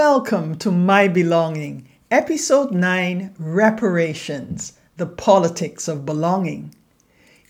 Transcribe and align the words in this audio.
Welcome 0.00 0.54
to 0.58 0.70
My 0.70 1.08
Belonging, 1.08 1.88
Episode 2.08 2.70
9 2.70 3.34
Reparations 3.36 4.74
The 4.96 5.06
Politics 5.06 5.88
of 5.88 6.06
Belonging. 6.06 6.72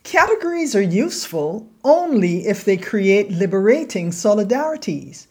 Categories 0.02 0.74
are 0.74 0.80
useful 0.80 1.69
only 1.84 2.46
if 2.46 2.64
they 2.64 2.79
create 2.79 3.30
liberating 3.30 4.12
solidarities. 4.12 5.26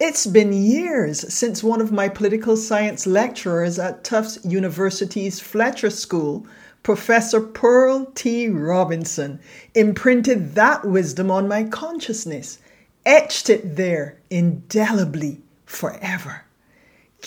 It's 0.00 0.26
been 0.26 0.52
years 0.52 1.32
since 1.32 1.62
one 1.62 1.80
of 1.80 1.92
my 1.92 2.08
political 2.08 2.56
science 2.56 3.06
lecturers 3.06 3.78
at 3.78 4.02
Tufts 4.02 4.44
University's 4.44 5.38
Fletcher 5.38 5.90
School, 5.90 6.48
Professor 6.82 7.40
Pearl 7.40 8.06
T. 8.16 8.48
Robinson, 8.48 9.38
imprinted 9.76 10.56
that 10.56 10.84
wisdom 10.84 11.30
on 11.30 11.46
my 11.46 11.62
consciousness, 11.62 12.58
etched 13.04 13.50
it 13.50 13.76
there 13.76 14.18
indelibly 14.30 15.40
forever. 15.64 16.42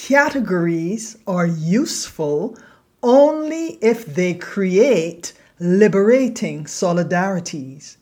Categories 0.08 1.18
are 1.28 1.46
useful 1.46 2.58
only 3.04 3.78
if 3.82 4.06
they 4.06 4.34
create 4.34 5.34
liberating 5.60 6.64
solidarities. 6.64 7.98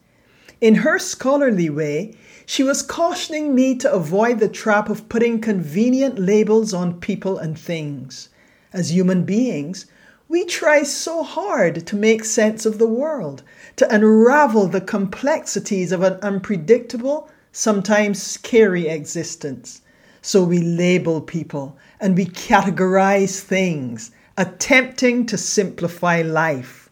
In 0.61 0.75
her 0.75 0.99
scholarly 0.99 1.71
way, 1.71 2.13
she 2.45 2.61
was 2.61 2.83
cautioning 2.83 3.55
me 3.55 3.75
to 3.77 3.91
avoid 3.91 4.39
the 4.39 4.47
trap 4.47 4.89
of 4.89 5.09
putting 5.09 5.41
convenient 5.41 6.19
labels 6.19 6.71
on 6.71 6.99
people 6.99 7.39
and 7.39 7.57
things. 7.57 8.29
As 8.71 8.93
human 8.93 9.23
beings, 9.23 9.87
we 10.29 10.45
try 10.45 10.83
so 10.83 11.23
hard 11.23 11.87
to 11.87 11.95
make 11.95 12.23
sense 12.23 12.65
of 12.65 12.77
the 12.77 12.87
world, 12.87 13.41
to 13.75 13.93
unravel 13.93 14.67
the 14.67 14.81
complexities 14.81 15.91
of 15.91 16.03
an 16.03 16.19
unpredictable, 16.21 17.29
sometimes 17.51 18.21
scary 18.21 18.87
existence. 18.87 19.81
So 20.21 20.43
we 20.43 20.59
label 20.59 21.21
people 21.21 21.77
and 21.99 22.15
we 22.15 22.25
categorize 22.25 23.39
things, 23.39 24.11
attempting 24.37 25.25
to 25.27 25.37
simplify 25.37 26.21
life. 26.21 26.89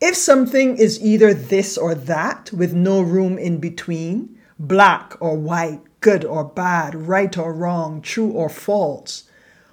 If 0.00 0.16
something 0.16 0.78
is 0.78 1.02
either 1.02 1.34
this 1.34 1.76
or 1.76 1.94
that 1.94 2.50
with 2.52 2.72
no 2.72 3.02
room 3.02 3.36
in 3.36 3.58
between, 3.58 4.38
black 4.58 5.14
or 5.20 5.36
white, 5.36 5.80
good 6.00 6.24
or 6.24 6.44
bad, 6.44 6.94
right 6.94 7.36
or 7.36 7.52
wrong, 7.52 8.00
true 8.00 8.30
or 8.30 8.48
false, 8.48 9.24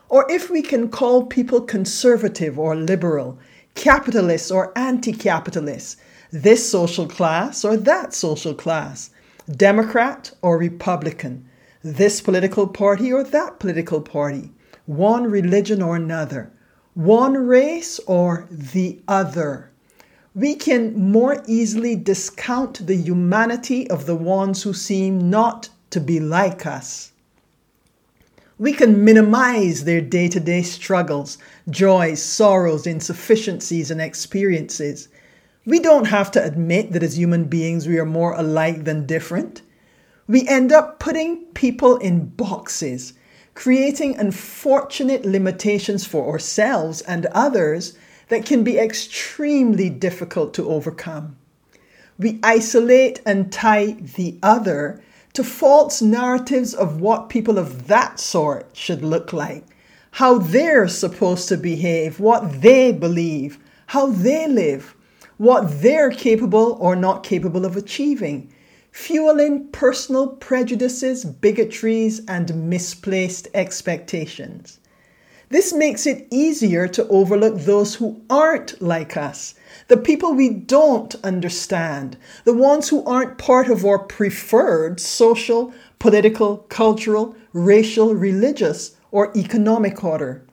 or 0.10 0.30
if 0.30 0.50
we 0.50 0.62
can 0.62 0.89
call 0.89 1.26
people 1.26 1.62
conservative 1.62 2.60
or 2.60 2.76
liberal, 2.76 3.39
capitalist 3.76 4.52
or 4.52 4.78
anti 4.78 5.14
capitalist, 5.14 5.98
this 6.32 6.70
social 6.70 7.08
class 7.08 7.64
or 7.64 7.78
that 7.78 8.14
social 8.14 8.54
class, 8.54 9.10
Democrat 9.50 10.32
or 10.42 10.58
Republican, 10.58 11.47
this 11.96 12.20
political 12.20 12.68
party 12.68 13.14
or 13.14 13.24
that 13.24 13.60
political 13.60 14.02
party, 14.02 14.52
one 14.86 15.30
religion 15.30 15.82
or 15.82 15.96
another, 15.96 16.52
one 16.94 17.34
race 17.38 18.00
or 18.08 18.48
the 18.52 19.00
other. 19.08 19.72
We 20.36 20.56
can 20.56 21.12
more 21.12 21.44
easily 21.48 21.96
discount 21.96 22.86
the 22.86 22.96
humanity 22.96 23.90
of 23.90 24.06
the 24.06 24.16
ones 24.16 24.64
who 24.64 24.74
seem 24.74 25.30
not 25.30 25.70
to 25.92 26.00
be 26.00 26.20
like 26.20 26.66
us. 26.66 27.12
We 28.60 28.74
can 28.74 29.06
minimize 29.06 29.84
their 29.84 30.02
day 30.02 30.28
to 30.30 30.40
day 30.40 30.64
struggles, 30.64 31.38
joys, 31.70 32.22
sorrows, 32.22 32.86
insufficiencies, 32.86 33.92
and 33.92 34.02
experiences. 34.02 35.08
We 35.66 35.80
don't 35.80 36.08
have 36.08 36.32
to 36.32 36.44
admit 36.44 36.92
that 36.92 37.04
as 37.04 37.18
human 37.18 37.46
beings 37.46 37.88
we 37.88 38.00
are 38.00 38.06
more 38.06 38.34
alike 38.34 38.84
than 38.84 39.06
different 39.06 39.62
we 40.28 40.47
end 40.47 40.72
up 40.72 41.00
putting 41.00 41.45
people 41.53 41.97
in 41.97 42.28
boxes, 42.28 43.14
creating 43.53 44.17
unfortunate 44.17 45.25
limitations 45.25 46.06
for 46.06 46.30
ourselves 46.30 47.02
and 47.02 47.25
others 47.28 47.97
that 48.28 48.45
can 48.45 48.64
be 48.64 48.78
extremely 48.78 49.89
difficult 49.89 50.53
to 50.53 50.70
overcome. 50.70 51.38
We 52.20 52.39
isolate 52.43 53.21
and 53.26 53.52
tie 53.52 53.93
the 54.16 54.37
other 54.43 55.02
to 55.33 55.43
false 55.43 56.02
narratives 56.02 56.73
of 56.73 56.99
what 56.99 57.30
people 57.30 57.58
of 57.58 57.87
that 57.87 58.20
sort 58.20 58.67
should 58.73 59.04
look 59.04 59.32
like, 59.32 59.64
how 60.11 60.39
they're 60.39 60.87
supposed 60.87 61.48
to 61.48 61.58
behave, 61.58 62.20
what 62.20 62.61
they 62.61 62.92
believe, 62.92 63.60
how 63.86 64.08
they 64.08 64.48
live, 64.48 64.95
what 65.37 65.82
they're 65.82 66.10
capable 66.10 66.76
or 66.82 66.95
not 66.95 67.23
capable 67.23 67.66
of 67.66 67.77
achieving 67.77 68.52
fueling 68.92 69.67
personal 69.67 70.27
prejudices, 70.27 71.25
bigotries, 71.25 72.21
and 72.27 72.70
misplaced 72.70 73.48
expectations. 73.53 74.80
This 75.49 75.71
makes 75.73 76.05
it 76.05 76.27
easier 76.30 76.89
to 76.89 77.08
overlook 77.08 77.59
those 77.59 77.95
who 77.95 78.21
aren't 78.30 78.81
like 78.81 79.15
us, 79.15 79.55
the 79.87 79.95
people 79.95 80.33
we 80.33 80.49
don't 80.49 81.15
understand, 81.23 82.17
the 82.43 82.53
ones 82.53 82.89
who 82.89 83.05
aren't 83.05 83.37
part 83.37 83.70
of 83.70 83.86
our 83.86 83.99
preferred 83.99 84.99
social, 84.99 85.73
political, 85.99 86.58
cultural, 86.69 87.33
racial, 87.54 88.14
religious, 88.14 88.98
or 89.11 89.31
economic 89.37 90.04
order. 90.04 90.43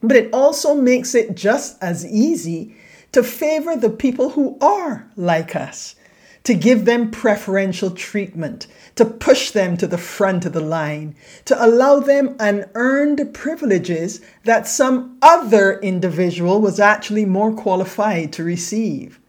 But 0.00 0.16
it 0.16 0.30
also 0.32 0.74
makes 0.74 1.16
it 1.16 1.34
just 1.34 1.82
as 1.82 2.06
easy 2.06 2.76
to 3.10 3.24
favor 3.24 3.74
the 3.74 3.90
people 3.90 4.30
who 4.30 4.56
are 4.60 5.08
like 5.16 5.56
us, 5.56 5.96
to 6.44 6.54
give 6.54 6.84
them 6.84 7.10
preferential 7.10 7.90
treatment, 7.90 8.66
to 8.94 9.04
push 9.04 9.50
them 9.50 9.76
to 9.76 9.86
the 9.86 9.98
front 9.98 10.46
of 10.46 10.52
the 10.52 10.60
line, 10.60 11.14
to 11.44 11.64
allow 11.64 12.00
them 12.00 12.36
unearned 12.40 13.34
privileges 13.34 14.20
that 14.44 14.66
some 14.66 15.18
other 15.22 15.78
individual 15.80 16.60
was 16.60 16.80
actually 16.80 17.24
more 17.24 17.52
qualified 17.52 18.32
to 18.32 18.44
receive. 18.44 19.20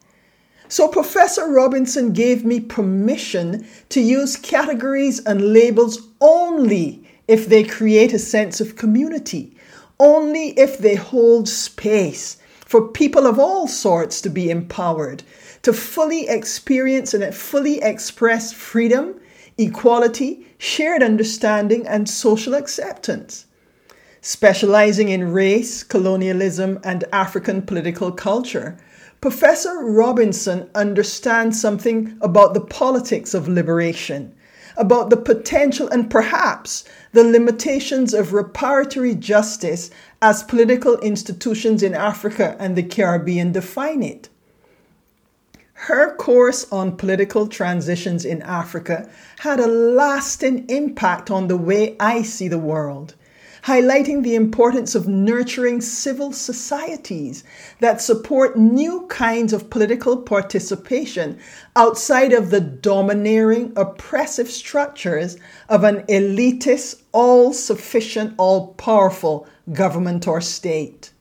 So, 0.68 0.88
Professor 0.88 1.48
Robinson 1.48 2.14
gave 2.14 2.46
me 2.46 2.60
permission 2.60 3.66
to 3.90 4.00
use 4.00 4.36
categories 4.36 5.20
and 5.26 5.52
labels 5.52 6.08
only 6.22 7.04
if 7.28 7.48
they 7.48 7.64
create 7.64 8.14
a 8.14 8.20
sense 8.20 8.62
of 8.62 8.76
community, 8.76 9.56
only 10.00 10.50
if 10.60 10.78
they 10.78 10.96
hold 10.96 11.50
space 11.50 12.38
for 12.70 12.88
people 12.88 13.26
of 13.26 13.40
all 13.40 13.68
sorts 13.68 14.22
to 14.22 14.30
be 14.30 14.52
empowered, 14.52 15.24
to 15.62 15.74
fully 15.74 16.28
experience 16.28 17.14
and 17.14 17.36
fully 17.36 17.82
express 17.82 18.54
freedom, 18.54 19.20
equality, 19.58 20.46
shared 20.58 21.04
understanding, 21.04 21.86
and 21.88 22.10
social 22.10 22.54
acceptance. 22.54 23.46
Specializing 24.22 25.10
in 25.10 25.32
race, 25.32 25.84
colonialism, 25.84 26.80
and 26.84 27.04
African 27.12 27.62
political 27.62 28.12
culture, 28.12 28.78
Professor 29.22 29.80
Robinson 29.80 30.70
understands 30.76 31.60
something 31.60 32.18
about 32.22 32.54
the 32.54 32.62
politics 32.62 33.34
of 33.34 33.50
liberation, 33.50 34.34
about 34.78 35.10
the 35.10 35.18
potential 35.18 35.90
and 35.90 36.10
perhaps 36.10 36.86
the 37.12 37.24
limitations 37.24 38.14
of 38.14 38.30
reparatory 38.30 39.20
justice 39.20 39.92
as 40.22 40.44
political 40.44 40.98
institutions 41.00 41.84
in 41.84 41.94
Africa 41.94 42.56
and 42.60 42.78
the 42.78 42.84
Caribbean 42.84 43.52
define 43.52 44.04
it. 44.04 44.30
Her 45.84 46.14
course 46.18 46.68
on 46.74 46.98
political 46.98 47.48
transitions 47.48 48.26
in 48.26 48.42
Africa 48.42 49.10
had 49.40 49.62
a 49.62 49.66
lasting 49.68 50.70
impact 50.70 51.32
on 51.32 51.48
the 51.48 51.56
way 51.56 51.96
I 52.02 52.22
see 52.22 52.50
the 52.50 52.60
world, 52.60 53.16
highlighting 53.64 54.22
the 54.22 54.36
importance 54.36 54.94
of 54.94 55.08
nurturing 55.08 55.80
civil 55.80 56.34
societies 56.34 57.46
that 57.80 58.02
support 58.02 58.58
new 58.58 59.08
kinds 59.08 59.54
of 59.54 59.70
political 59.70 60.18
participation 60.18 61.40
outside 61.78 62.34
of 62.34 62.50
the 62.50 62.62
domineering, 62.62 63.72
oppressive 63.78 64.52
structures 64.52 65.38
of 65.70 65.86
an 65.86 66.02
elitist, 66.08 67.04
all 67.14 67.54
sufficient, 67.54 68.34
all 68.38 68.74
powerful 68.74 69.48
government 69.72 70.28
or 70.28 70.42
state. 70.42 71.14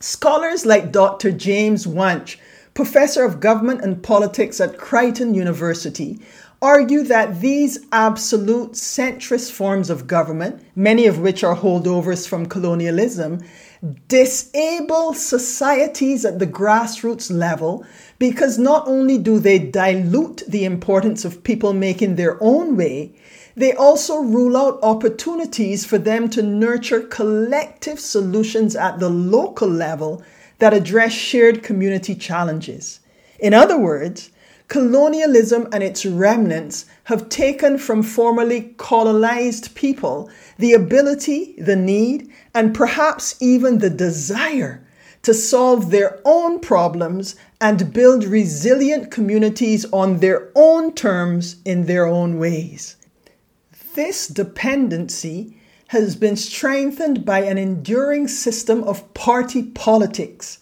Scholars 0.00 0.66
like 0.66 0.90
Dr. 0.92 1.30
James 1.30 1.86
Wunsch 1.86 2.38
professor 2.76 3.24
of 3.24 3.40
government 3.40 3.80
and 3.80 4.02
politics 4.02 4.60
at 4.60 4.78
Creighton 4.78 5.34
University, 5.34 6.20
argue 6.60 7.02
that 7.02 7.40
these 7.40 7.78
absolute 7.90 8.72
centrist 8.72 9.50
forms 9.50 9.88
of 9.88 10.06
government, 10.06 10.62
many 10.76 11.06
of 11.06 11.18
which 11.18 11.42
are 11.42 11.56
holdovers 11.56 12.28
from 12.28 12.44
colonialism, 12.46 13.42
disable 14.08 15.14
societies 15.14 16.24
at 16.24 16.38
the 16.38 16.46
grassroots 16.46 17.30
level 17.30 17.84
because 18.18 18.58
not 18.58 18.86
only 18.86 19.16
do 19.16 19.38
they 19.38 19.58
dilute 19.58 20.42
the 20.46 20.64
importance 20.64 21.24
of 21.24 21.44
people 21.44 21.72
making 21.72 22.16
their 22.16 22.36
own 22.42 22.76
way, 22.76 23.10
they 23.54 23.72
also 23.72 24.20
rule 24.20 24.56
out 24.56 24.78
opportunities 24.82 25.86
for 25.86 25.96
them 25.96 26.28
to 26.28 26.42
nurture 26.42 27.00
collective 27.00 27.98
solutions 27.98 28.76
at 28.76 28.98
the 28.98 29.08
local 29.08 29.68
level 29.68 30.22
that 30.58 30.74
address 30.74 31.12
shared 31.12 31.62
community 31.62 32.14
challenges. 32.14 33.00
In 33.38 33.52
other 33.52 33.78
words, 33.78 34.30
colonialism 34.68 35.68
and 35.72 35.82
its 35.82 36.04
remnants 36.04 36.86
have 37.04 37.28
taken 37.28 37.78
from 37.78 38.02
formerly 38.02 38.74
colonized 38.78 39.74
people 39.74 40.30
the 40.58 40.72
ability, 40.72 41.54
the 41.58 41.76
need, 41.76 42.30
and 42.54 42.74
perhaps 42.74 43.36
even 43.40 43.78
the 43.78 43.90
desire 43.90 44.82
to 45.22 45.34
solve 45.34 45.90
their 45.90 46.20
own 46.24 46.60
problems 46.60 47.36
and 47.60 47.92
build 47.92 48.24
resilient 48.24 49.10
communities 49.10 49.84
on 49.92 50.18
their 50.18 50.50
own 50.54 50.92
terms 50.94 51.56
in 51.64 51.86
their 51.86 52.06
own 52.06 52.38
ways. 52.38 52.96
This 53.94 54.28
dependency 54.28 55.55
has 55.88 56.16
been 56.16 56.36
strengthened 56.36 57.24
by 57.24 57.40
an 57.40 57.58
enduring 57.58 58.26
system 58.28 58.82
of 58.84 59.14
party 59.14 59.62
politics, 59.62 60.58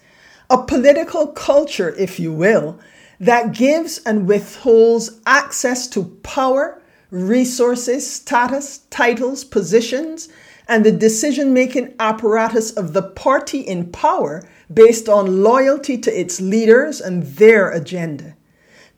a 0.50 0.62
political 0.62 1.28
culture, 1.28 1.94
if 1.96 2.20
you 2.20 2.32
will, 2.32 2.78
that 3.20 3.54
gives 3.54 3.98
and 3.98 4.28
withholds 4.28 5.20
access 5.26 5.88
to 5.88 6.04
power, 6.22 6.82
resources, 7.10 8.10
status, 8.10 8.78
titles, 8.90 9.44
positions, 9.44 10.28
and 10.68 10.84
the 10.84 10.92
decision 10.92 11.52
making 11.52 11.94
apparatus 11.98 12.70
of 12.72 12.92
the 12.92 13.02
party 13.02 13.60
in 13.60 13.90
power 13.90 14.42
based 14.72 15.08
on 15.08 15.42
loyalty 15.42 15.96
to 15.98 16.20
its 16.20 16.40
leaders 16.40 17.00
and 17.00 17.22
their 17.36 17.70
agenda. 17.70 18.34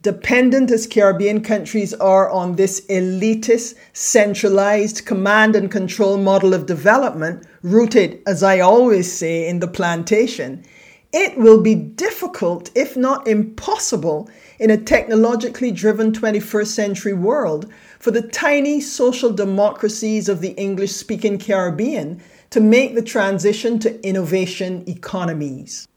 Dependent 0.07 0.71
as 0.71 0.87
Caribbean 0.87 1.41
countries 1.41 1.93
are 1.95 2.31
on 2.31 2.55
this 2.55 2.81
elitist, 2.83 3.75
centralized 3.93 5.05
command 5.05 5.57
and 5.57 5.69
control 5.69 6.17
model 6.17 6.55
of 6.55 6.65
development, 6.65 7.45
rooted, 7.65 8.23
as 8.25 8.41
I 8.45 8.61
always 8.61 9.13
say, 9.13 9.49
in 9.49 9.59
the 9.59 9.67
plantation, 9.67 10.65
it 11.13 11.37
will 11.37 11.61
be 11.61 11.75
difficult, 11.75 12.71
if 12.77 12.97
not 12.97 13.27
impossible, 13.27 14.31
in 14.61 14.71
a 14.71 14.77
technologically 14.77 15.73
driven 15.73 16.13
21st 16.13 16.69
century 16.69 17.13
world 17.13 17.69
for 17.99 18.13
the 18.13 18.23
tiny 18.23 18.81
social 18.81 19.33
democracies 19.33 20.29
of 20.29 20.41
the 20.41 20.51
English 20.51 20.93
speaking 20.93 21.37
Caribbean 21.37 22.23
to 22.51 22.61
make 22.61 22.95
the 22.95 23.03
transition 23.03 23.81
to 23.81 24.01
innovation 24.07 24.85
economies. 24.87 25.89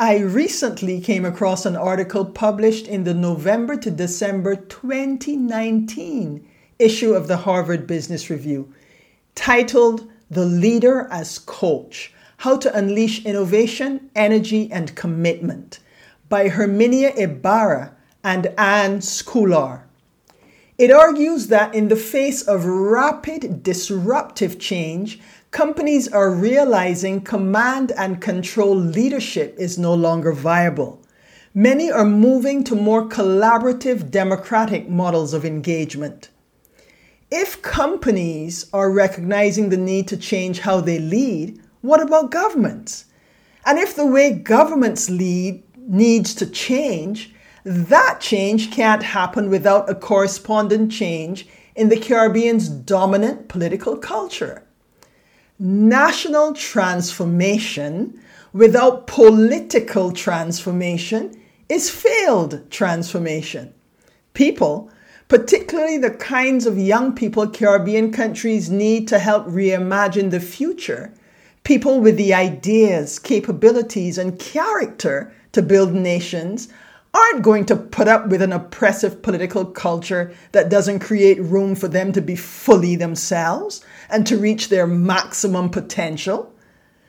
I 0.00 0.18
recently 0.18 1.00
came 1.00 1.24
across 1.24 1.64
an 1.64 1.76
article 1.76 2.24
published 2.24 2.88
in 2.88 3.04
the 3.04 3.14
November 3.14 3.76
to 3.76 3.92
December 3.92 4.56
2019 4.56 6.48
issue 6.80 7.14
of 7.14 7.28
the 7.28 7.36
Harvard 7.36 7.86
Business 7.86 8.28
Review 8.28 8.74
titled 9.36 10.10
The 10.28 10.44
Leader 10.44 11.06
as 11.12 11.38
Coach 11.38 12.12
how 12.38 12.56
to 12.56 12.76
Unleash 12.76 13.24
Innovation, 13.24 14.10
Energy, 14.16 14.68
and 14.72 14.96
Commitment 14.96 15.78
by 16.28 16.48
Herminia 16.48 17.16
Ibarra 17.16 17.94
and 18.24 18.48
Anne 18.58 19.00
Scoular. 19.00 19.82
It 20.76 20.90
argues 20.90 21.46
that 21.46 21.72
in 21.72 21.86
the 21.86 21.94
face 21.94 22.42
of 22.42 22.64
rapid 22.64 23.62
disruptive 23.62 24.58
change, 24.58 25.20
companies 25.54 26.08
are 26.08 26.32
realizing 26.32 27.20
command 27.20 27.92
and 27.96 28.20
control 28.20 28.74
leadership 28.74 29.54
is 29.56 29.78
no 29.78 29.94
longer 29.94 30.32
viable. 30.32 31.00
Many 31.54 31.92
are 31.92 32.04
moving 32.04 32.64
to 32.64 32.74
more 32.74 33.08
collaborative 33.08 34.10
democratic 34.10 34.88
models 34.88 35.32
of 35.32 35.44
engagement. 35.44 36.28
If 37.30 37.62
companies 37.62 38.66
are 38.72 38.90
recognizing 38.90 39.68
the 39.68 39.76
need 39.76 40.08
to 40.08 40.16
change 40.16 40.58
how 40.58 40.80
they 40.80 40.98
lead, 40.98 41.62
what 41.82 42.02
about 42.02 42.32
governments? 42.32 43.04
And 43.64 43.78
if 43.78 43.94
the 43.94 44.06
way 44.06 44.32
governments 44.32 45.08
lead 45.08 45.62
needs 45.78 46.34
to 46.34 46.46
change, 46.46 47.32
that 47.64 48.18
change 48.20 48.72
can't 48.72 49.04
happen 49.04 49.50
without 49.50 49.88
a 49.88 49.94
corresponding 49.94 50.88
change 50.88 51.46
in 51.76 51.90
the 51.90 52.00
Caribbean's 52.00 52.68
dominant 52.68 53.46
political 53.46 53.96
culture. 53.96 54.63
National 55.58 56.52
transformation 56.52 58.20
without 58.52 59.06
political 59.06 60.12
transformation 60.12 61.40
is 61.68 61.90
failed 61.90 62.70
transformation. 62.70 63.72
People, 64.32 64.90
particularly 65.28 65.98
the 65.98 66.10
kinds 66.10 66.66
of 66.66 66.78
young 66.78 67.14
people 67.14 67.48
Caribbean 67.48 68.12
countries 68.12 68.70
need 68.70 69.08
to 69.08 69.18
help 69.18 69.46
reimagine 69.46 70.30
the 70.30 70.40
future, 70.40 71.12
People 71.64 71.98
with 72.00 72.18
the 72.18 72.34
ideas, 72.34 73.18
capabilities, 73.18 74.18
and 74.18 74.38
character 74.38 75.32
to 75.52 75.62
build 75.62 75.94
nations 75.94 76.68
aren't 77.14 77.42
going 77.44 77.64
to 77.66 77.76
put 77.76 78.08
up 78.08 78.26
with 78.26 78.42
an 78.42 78.52
oppressive 78.52 79.22
political 79.22 79.64
culture 79.64 80.34
that 80.50 80.68
doesn't 80.68 80.98
create 80.98 81.40
room 81.40 81.76
for 81.76 81.86
them 81.86 82.12
to 82.12 82.20
be 82.20 82.34
fully 82.34 82.96
themselves 82.96 83.84
and 84.10 84.26
to 84.26 84.36
reach 84.36 84.68
their 84.68 84.86
maximum 84.86 85.70
potential. 85.70 86.52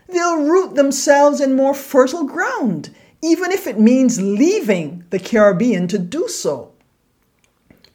They'll 0.07 0.43
root 0.43 0.75
themselves 0.75 1.41
in 1.41 1.55
more 1.55 1.73
fertile 1.73 2.25
ground, 2.25 2.95
even 3.23 3.51
if 3.51 3.65
it 3.65 3.79
means 3.79 4.21
leaving 4.21 5.03
the 5.09 5.19
Caribbean 5.19 5.87
to 5.87 5.97
do 5.97 6.27
so. 6.27 6.71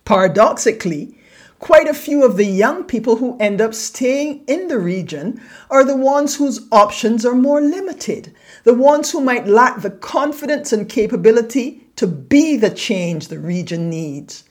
Paradoxically, 0.05 1.17
quite 1.61 1.87
a 1.87 1.95
few 1.95 2.25
of 2.25 2.37
the 2.37 2.45
young 2.45 2.83
people 2.83 3.17
who 3.17 3.39
end 3.39 3.61
up 3.61 3.73
staying 3.73 4.43
in 4.49 4.67
the 4.67 4.79
region 4.79 5.41
are 5.71 5.85
the 5.85 5.97
ones 5.97 6.35
whose 6.35 6.67
options 6.73 7.25
are 7.25 7.37
more 7.37 7.61
limited, 7.61 8.35
the 8.65 8.75
ones 8.75 9.13
who 9.13 9.21
might 9.21 9.47
lack 9.47 9.81
the 9.81 9.91
confidence 9.91 10.73
and 10.73 10.89
capability 10.89 11.87
to 12.01 12.07
be 12.07 12.57
the 12.57 12.71
change 12.71 13.29
the 13.29 13.39
region 13.39 13.91
needs. 13.91 14.45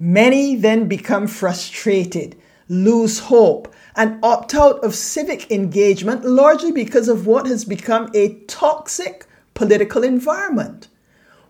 Many 0.00 0.56
then 0.56 0.88
become 0.88 1.28
frustrated, 1.28 2.36
lose 2.68 3.20
hope, 3.20 3.72
and 3.94 4.18
opt 4.20 4.52
out 4.56 4.82
of 4.82 4.96
civic 4.96 5.48
engagement 5.48 6.24
largely 6.24 6.72
because 6.72 7.06
of 7.06 7.24
what 7.24 7.46
has 7.46 7.64
become 7.64 8.10
a 8.14 8.34
toxic 8.46 9.26
political 9.54 10.02
environment. 10.02 10.88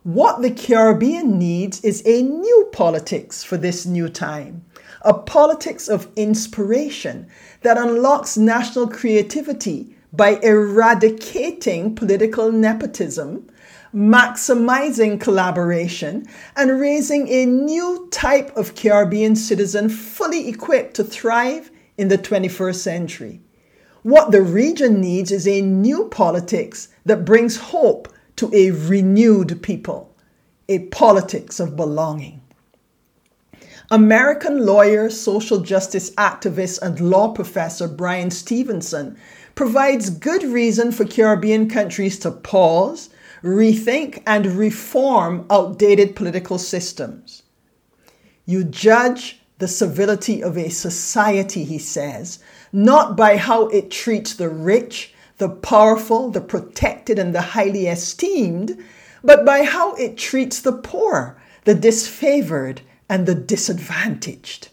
What 0.03 0.43
the 0.43 0.51
Caribbean 0.51 1.39
needs 1.39 1.83
is 1.83 2.03
a 2.05 2.21
new 2.21 2.69
politics 2.71 3.43
for 3.43 3.57
this 3.57 3.87
new 3.87 4.11
time 4.11 4.67
a 5.03 5.15
politics 5.15 5.89
of 5.89 6.09
inspiration 6.17 7.27
that 7.63 7.79
unlocks 7.79 8.37
national 8.37 8.89
creativity 8.89 9.97
by 10.13 10.39
eradicating 10.43 11.95
political 11.95 12.51
nepotism, 12.51 13.49
maximizing 13.95 15.21
collaboration, 15.21 16.27
and 16.57 16.81
raising 16.81 17.29
a 17.29 17.47
new 17.47 18.09
type 18.11 18.55
of 18.57 18.75
Caribbean 18.75 19.35
citizen 19.35 19.89
fully 19.89 20.49
equipped 20.49 20.95
to 20.95 21.05
thrive 21.05 21.71
in 21.97 22.09
the 22.09 22.19
21st 22.19 22.77
century. 22.77 23.41
What 24.03 24.31
the 24.31 24.43
region 24.43 25.01
needs 25.01 25.33
is 25.33 25.47
a 25.47 25.61
new 25.61 26.09
politics 26.09 26.89
that 27.05 27.25
brings 27.25 27.57
hope 27.57 28.13
to 28.37 28.51
a 28.55 28.71
renewed 28.71 29.63
people, 29.63 30.15
a 30.69 30.81
politics 30.87 31.59
of 31.59 31.77
belonging. 31.77 32.41
American 33.91 34.67
lawyer, 34.67 35.09
social 35.09 35.61
justice 35.61 36.11
activist, 36.11 36.81
and 36.83 37.01
law 37.01 37.33
professor 37.33 37.89
Bryan 37.89 38.31
Stevenson 38.31 39.17
provides 39.55 40.11
good 40.11 40.43
reason 40.43 40.93
for 40.93 41.05
Caribbean 41.05 41.69
countries 41.69 42.19
to 42.21 42.31
pause, 42.31 43.09
rethink, 43.43 44.23
and 44.27 44.47
reform 44.47 45.47
outdated 45.51 46.17
political 46.17 46.59
systems. 46.59 47.43
You 48.47 48.65
judge 48.65 49.41
the 49.59 49.69
civility 49.69 50.43
of 50.43 50.57
a 50.57 50.71
society, 50.71 51.65
he 51.65 51.79
says, 51.79 52.39
not 52.73 53.17
by 53.17 53.37
how 53.37 53.69
it 53.69 53.91
treats 53.91 54.35
the 54.35 54.49
rich, 54.49 55.15
the 55.39 55.49
powerful, 55.49 56.31
the 56.31 56.41
protected, 56.41 57.19
and 57.19 57.35
the 57.35 57.41
highly 57.41 57.87
esteemed, 57.87 58.83
but 59.23 59.45
by 59.45 59.65
how 59.65 59.95
it 59.95 60.17
treats 60.17 60.61
the 60.61 60.73
poor, 60.73 61.41
the 61.65 61.75
disfavored, 61.75 62.81
and 63.09 63.27
the 63.27 63.35
disadvantaged. 63.35 64.69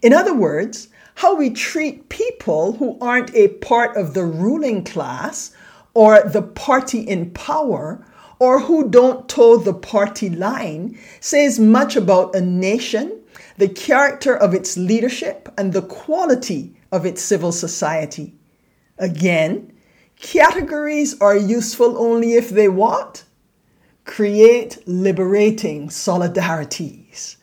In 0.00 0.12
other 0.12 0.34
words, 0.34 0.88
how 1.16 1.36
we 1.36 1.50
treat 1.50 2.08
people 2.08 2.72
who 2.72 2.98
aren't 3.00 3.34
a 3.34 3.48
part 3.48 3.96
of 3.96 4.14
the 4.14 4.24
ruling 4.24 4.84
class 4.84 5.54
or 5.94 6.22
the 6.22 6.42
party 6.42 7.00
in 7.00 7.30
power 7.30 8.04
or 8.38 8.60
who 8.60 8.88
don't 8.88 9.28
toe 9.28 9.56
the 9.56 9.74
party 9.74 10.28
line 10.28 10.98
says 11.20 11.60
much 11.60 11.94
about 11.94 12.34
a 12.34 12.40
nation, 12.40 13.20
the 13.56 13.68
character 13.68 14.36
of 14.36 14.52
its 14.52 14.76
leadership, 14.76 15.48
and 15.56 15.72
the 15.72 15.82
quality 15.82 16.74
of 16.90 17.06
its 17.06 17.22
civil 17.22 17.52
society. 17.52 18.34
Again, 18.98 19.72
categories 20.16 21.20
are 21.20 21.36
useful 21.36 21.96
only 21.98 22.34
if 22.34 22.50
they 22.50 22.68
what? 22.68 23.24
Create 24.04 24.78
liberating 24.86 25.88
solidarities. 25.88 27.36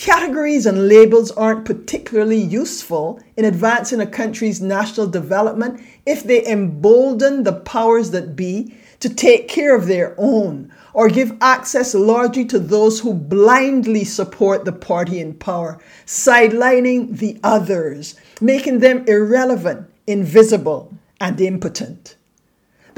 Categories 0.00 0.64
and 0.64 0.86
labels 0.86 1.32
aren't 1.32 1.64
particularly 1.64 2.40
useful 2.40 3.18
in 3.36 3.44
advancing 3.44 4.00
a 4.00 4.06
country's 4.06 4.60
national 4.60 5.08
development 5.08 5.80
if 6.06 6.22
they 6.22 6.46
embolden 6.46 7.42
the 7.42 7.52
powers 7.52 8.12
that 8.12 8.36
be 8.36 8.72
to 9.00 9.08
take 9.12 9.48
care 9.48 9.74
of 9.74 9.88
their 9.88 10.14
own, 10.16 10.72
or 10.94 11.08
give 11.08 11.36
access 11.40 11.96
largely 11.96 12.44
to 12.44 12.60
those 12.60 13.00
who 13.00 13.12
blindly 13.12 14.04
support 14.04 14.64
the 14.64 14.72
party 14.72 15.18
in 15.18 15.34
power, 15.34 15.80
sidelining 16.06 17.18
the 17.18 17.36
others, 17.42 18.14
making 18.40 18.78
them 18.78 19.04
irrelevant, 19.08 19.84
invisible, 20.06 20.94
and 21.20 21.40
impotent. 21.40 22.14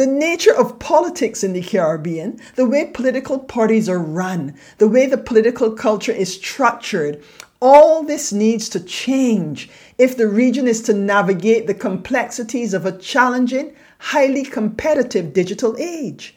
The 0.00 0.06
nature 0.06 0.56
of 0.56 0.78
politics 0.78 1.44
in 1.44 1.52
the 1.52 1.60
Caribbean, 1.60 2.40
the 2.54 2.64
way 2.64 2.86
political 2.86 3.38
parties 3.38 3.86
are 3.86 3.98
run, 3.98 4.54
the 4.78 4.88
way 4.88 5.04
the 5.04 5.18
political 5.18 5.72
culture 5.72 6.10
is 6.10 6.32
structured, 6.32 7.22
all 7.60 8.02
this 8.02 8.32
needs 8.32 8.70
to 8.70 8.80
change 8.80 9.68
if 9.98 10.16
the 10.16 10.26
region 10.26 10.66
is 10.66 10.80
to 10.84 10.94
navigate 10.94 11.66
the 11.66 11.74
complexities 11.74 12.72
of 12.72 12.86
a 12.86 12.96
challenging, 12.96 13.74
highly 13.98 14.42
competitive 14.42 15.34
digital 15.34 15.76
age. 15.78 16.34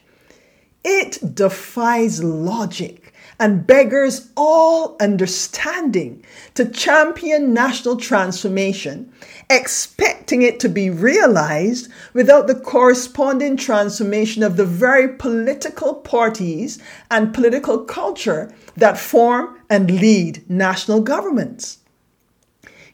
It 0.83 1.33
defies 1.33 2.21
logic 2.21 3.02
and 3.39 3.65
beggars 3.65 4.31
all 4.35 4.95
understanding 4.99 6.23
to 6.53 6.65
champion 6.69 7.53
national 7.53 7.97
transformation, 7.97 9.11
expecting 9.49 10.41
it 10.41 10.59
to 10.59 10.69
be 10.69 10.89
realized 10.89 11.89
without 12.13 12.47
the 12.47 12.55
corresponding 12.55 13.57
transformation 13.57 14.43
of 14.43 14.57
the 14.57 14.65
very 14.65 15.07
political 15.17 15.95
parties 15.95 16.79
and 17.09 17.33
political 17.33 17.79
culture 17.79 18.53
that 18.75 18.97
form 18.97 19.59
and 19.69 19.89
lead 19.99 20.43
national 20.49 21.01
governments. 21.01 21.79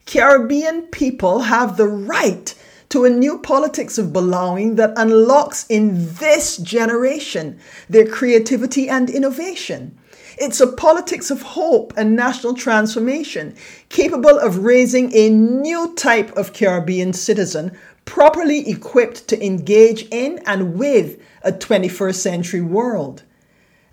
Caribbean 0.06 0.84
people 0.88 1.42
have 1.42 1.78
the 1.78 1.88
right 1.88 2.56
to 2.90 3.06
a 3.06 3.10
new 3.10 3.38
politics 3.38 4.00
of 4.00 4.12
belonging 4.12 4.76
that 4.76 4.94
unlocks 4.98 5.66
in 5.70 6.12
this 6.16 6.58
generation 6.58 7.60
their 7.88 8.08
creativity 8.08 8.90
and 8.90 9.10
innovation. 9.10 9.96
It's 10.42 10.62
a 10.62 10.68
politics 10.68 11.32
of 11.32 11.42
hope 11.42 11.92
and 11.98 12.16
national 12.16 12.54
transformation, 12.54 13.56
capable 13.90 14.40
of 14.40 14.60
raising 14.60 15.14
a 15.14 15.30
new 15.30 15.94
type 15.96 16.32
of 16.38 16.54
Caribbean 16.54 17.12
citizen 17.12 17.78
properly 18.06 18.70
equipped 18.70 19.28
to 19.28 19.46
engage 19.46 20.08
in 20.12 20.40
and 20.46 20.76
with 20.76 21.20
a 21.44 21.52
21st 21.52 22.16
century 22.16 22.62
world. 22.62 23.24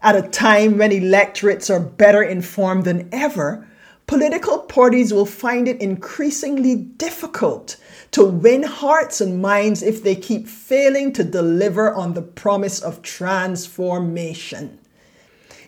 At 0.01 0.15
a 0.15 0.23
time 0.23 0.79
when 0.79 0.93
electorates 0.93 1.69
are 1.69 1.81
better 1.81 2.23
informed 2.23 2.85
than 2.85 3.09
ever, 3.11 3.67
political 4.07 4.61
parties 4.61 5.13
will 5.13 5.27
find 5.27 5.67
it 5.67 5.83
increasingly 5.83 6.77
difficult 6.77 7.77
to 8.13 8.25
win 8.25 8.63
hearts 8.63 9.21
and 9.21 9.43
minds 9.43 9.83
if 9.83 10.05
they 10.05 10.15
keep 10.15 10.47
failing 10.47 11.13
to 11.15 11.25
deliver 11.25 11.93
on 11.93 12.15
the 12.15 12.23
promise 12.23 12.81
of 12.81 13.03
transformation. 13.03 14.79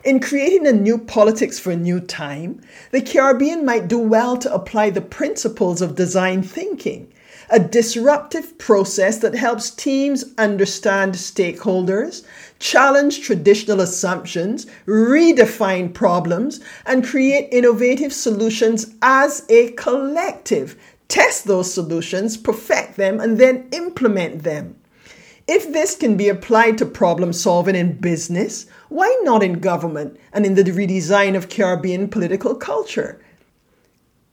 In 0.01 0.21
creating 0.21 0.65
a 0.65 0.71
new 0.71 0.97
politics 0.97 1.59
for 1.59 1.71
a 1.71 1.75
new 1.75 1.99
time, 1.99 2.61
the 2.91 3.01
Caribbean 3.01 3.65
might 3.65 3.89
do 3.89 3.99
well 3.99 4.37
to 4.37 4.53
apply 4.53 4.91
the 4.91 5.01
principles 5.01 5.81
of 5.81 5.95
design 5.95 6.41
thinking, 6.41 7.11
a 7.49 7.59
disruptive 7.59 8.57
process 8.57 9.17
that 9.17 9.35
helps 9.35 9.69
teams 9.69 10.23
understand 10.37 11.15
stakeholders, 11.15 12.23
challenge 12.59 13.21
traditional 13.21 13.81
assumptions, 13.81 14.67
redefine 14.85 15.93
problems, 15.93 16.61
and 16.85 17.05
create 17.05 17.49
innovative 17.51 18.13
solutions 18.13 18.95
as 19.01 19.45
a 19.49 19.71
collective. 19.71 20.77
Test 21.09 21.45
those 21.45 21.73
solutions, 21.73 22.37
perfect 22.37 22.95
them, 22.95 23.19
and 23.19 23.37
then 23.37 23.67
implement 23.73 24.43
them. 24.43 24.78
If 25.51 25.73
this 25.73 25.95
can 25.95 26.15
be 26.15 26.29
applied 26.29 26.77
to 26.77 26.85
problem 26.85 27.33
solving 27.33 27.73
in 27.73 27.93
business, 27.93 28.67
why 28.87 29.19
not 29.23 29.41
in 29.41 29.53
government 29.53 30.19
and 30.31 30.45
in 30.45 30.53
the 30.53 30.61
redesign 30.61 31.35
of 31.35 31.49
Caribbean 31.49 32.07
political 32.07 32.53
culture? 32.53 33.19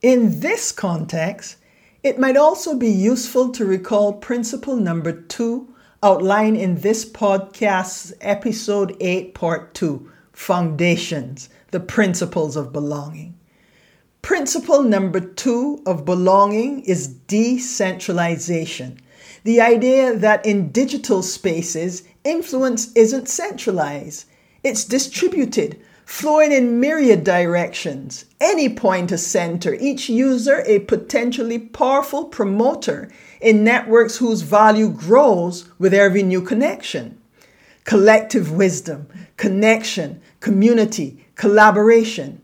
In 0.03 0.41
this 0.41 0.73
context, 0.73 1.57
it 2.03 2.19
might 2.19 2.37
also 2.37 2.77
be 2.77 2.91
useful 2.91 3.51
to 3.53 3.65
recall 3.65 4.13
principle 4.13 4.77
number 4.77 5.11
two 5.11 5.75
outlined 6.03 6.59
in 6.59 6.81
this 6.83 7.11
podcast's 7.11 8.13
episode 8.21 8.95
8, 9.01 9.33
part 9.33 9.73
2 9.73 10.13
Foundations, 10.35 11.49
the 11.71 11.81
Principles 11.81 12.57
of 12.57 12.75
Belonging. 12.75 13.33
Principle 14.21 14.83
number 14.83 15.21
two 15.21 15.83
of 15.87 16.05
belonging 16.05 16.83
is 16.83 17.09
decentralization. 17.09 19.01
The 19.47 19.61
idea 19.61 20.13
that 20.13 20.45
in 20.45 20.73
digital 20.73 21.23
spaces, 21.23 22.03
influence 22.25 22.93
isn't 22.95 23.29
centralized, 23.29 24.25
it's 24.65 24.85
distributed, 24.85 25.81
flowing 26.05 26.51
in 26.51 26.81
myriad 26.81 27.23
directions. 27.23 28.25
Any 28.41 28.69
point 28.69 29.13
a 29.13 29.19
center, 29.19 29.75
each 29.75 30.09
user 30.09 30.65
a 30.67 30.81
potentially 30.81 31.61
powerful 31.61 32.25
promoter 32.25 33.09
in 33.41 33.63
networks 33.63 34.17
whose 34.17 34.43
value 34.43 34.89
grows 34.89 35.71
with 35.79 35.95
every 35.95 36.25
new 36.25 36.43
connection. 36.43 37.17
Collective 37.85 38.51
wisdom, 38.51 39.07
connection, 39.37 40.21
community, 40.41 41.25
collaboration. 41.37 42.43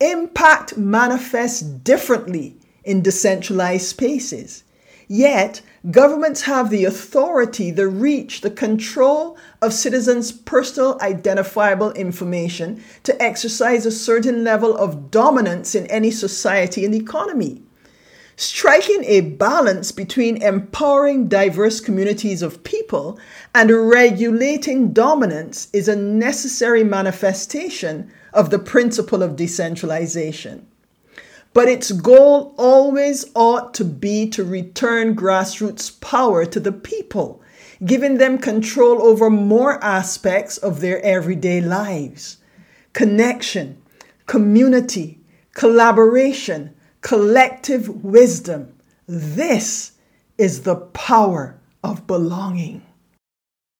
Impact 0.00 0.76
manifests 0.76 1.60
differently 1.60 2.56
in 2.84 3.02
decentralized 3.02 3.86
spaces. 3.86 4.62
Yet, 5.08 5.60
governments 5.90 6.42
have 6.42 6.68
the 6.68 6.84
authority, 6.84 7.70
the 7.70 7.86
reach, 7.86 8.40
the 8.40 8.50
control 8.50 9.38
of 9.62 9.72
citizens' 9.72 10.32
personal 10.32 10.98
identifiable 11.00 11.92
information 11.92 12.82
to 13.04 13.22
exercise 13.22 13.86
a 13.86 13.92
certain 13.92 14.42
level 14.42 14.76
of 14.76 15.12
dominance 15.12 15.76
in 15.76 15.86
any 15.86 16.10
society 16.10 16.84
and 16.84 16.94
economy. 16.94 17.62
Striking 18.38 19.02
a 19.04 19.22
balance 19.22 19.92
between 19.92 20.42
empowering 20.42 21.28
diverse 21.28 21.80
communities 21.80 22.42
of 22.42 22.64
people 22.64 23.18
and 23.54 23.70
regulating 23.70 24.92
dominance 24.92 25.68
is 25.72 25.88
a 25.88 25.96
necessary 25.96 26.84
manifestation 26.84 28.12
of 28.34 28.50
the 28.50 28.58
principle 28.58 29.22
of 29.22 29.36
decentralization. 29.36 30.66
But 31.56 31.70
its 31.70 31.90
goal 31.90 32.54
always 32.58 33.24
ought 33.34 33.72
to 33.76 33.84
be 33.86 34.28
to 34.28 34.44
return 34.44 35.16
grassroots 35.16 35.98
power 36.02 36.44
to 36.44 36.60
the 36.60 36.70
people, 36.70 37.40
giving 37.82 38.18
them 38.18 38.36
control 38.36 39.00
over 39.00 39.30
more 39.30 39.82
aspects 39.82 40.58
of 40.58 40.82
their 40.82 41.00
everyday 41.00 41.62
lives. 41.62 42.36
Connection, 42.92 43.80
community, 44.26 45.18
collaboration, 45.54 46.74
collective 47.00 48.04
wisdom. 48.04 48.74
This 49.06 49.92
is 50.36 50.60
the 50.60 50.76
power 50.76 51.58
of 51.82 52.06
belonging. 52.06 52.85